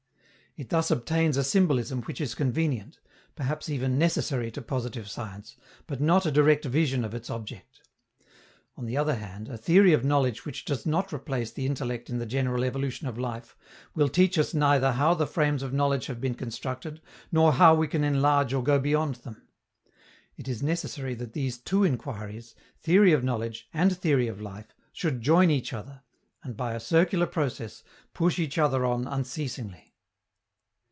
It 0.57 0.67
thus 0.67 0.91
obtains 0.91 1.37
a 1.37 1.45
symbolism 1.45 2.01
which 2.01 2.19
is 2.19 2.35
convenient, 2.35 2.99
perhaps 3.37 3.69
even 3.69 3.97
necessary 3.97 4.51
to 4.51 4.61
positive 4.61 5.09
science, 5.09 5.55
but 5.87 6.01
not 6.01 6.25
a 6.25 6.31
direct 6.31 6.65
vision 6.65 7.05
of 7.05 7.13
its 7.13 7.29
object. 7.29 7.79
On 8.75 8.85
the 8.85 8.97
other 8.97 9.15
hand, 9.15 9.47
a 9.47 9.57
theory 9.57 9.93
of 9.93 10.03
knowledge 10.03 10.45
which 10.45 10.65
does 10.65 10.85
not 10.85 11.13
replace 11.13 11.51
the 11.51 11.65
intellect 11.65 12.09
in 12.09 12.17
the 12.19 12.25
general 12.25 12.65
evolution 12.65 13.07
of 13.07 13.17
life 13.17 13.55
will 13.95 14.09
teach 14.09 14.37
us 14.37 14.53
neither 14.53 14.91
how 14.91 15.13
the 15.13 15.25
frames 15.25 15.63
of 15.63 15.71
knowledge 15.71 16.07
have 16.07 16.19
been 16.19 16.35
constructed 16.35 16.99
nor 17.31 17.53
how 17.53 17.73
we 17.73 17.87
can 17.87 18.03
enlarge 18.03 18.51
or 18.53 18.61
go 18.61 18.77
beyond 18.77 19.15
them. 19.23 19.43
It 20.35 20.49
is 20.49 20.61
necessary 20.61 21.13
that 21.15 21.31
these 21.31 21.57
two 21.59 21.85
inquiries, 21.85 22.55
theory 22.81 23.13
of 23.13 23.23
knowledge 23.23 23.69
and 23.73 23.95
theory 23.97 24.27
of 24.27 24.41
life, 24.41 24.75
should 24.91 25.21
join 25.21 25.49
each 25.49 25.71
other, 25.71 26.01
and, 26.43 26.57
by 26.57 26.73
a 26.75 26.79
circular 26.81 27.25
process, 27.25 27.85
push 28.13 28.37
each 28.37 28.57
other 28.57 28.83
on 28.85 29.07
unceasingly. 29.07 29.87